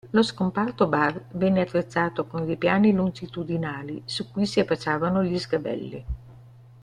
Lo 0.13 0.23
scomparto 0.23 0.87
bar 0.87 1.25
venne 1.33 1.61
attrezzato 1.61 2.25
con 2.25 2.47
ripiani 2.47 2.91
longitudinali, 2.91 4.01
su 4.05 4.31
cui 4.31 4.47
si 4.47 4.59
affacciavano 4.59 5.23
gli 5.23 5.37
sgabelli. 5.37 6.05